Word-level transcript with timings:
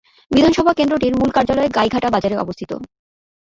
বিধানসভা 0.31 0.73
কেন্দ্রটির 0.73 1.13
মূল 1.15 1.29
কার্যালয় 1.33 1.73
গাইঘাটা 1.77 2.09
বাজারে 2.15 2.35
অবস্থিত। 2.37 2.71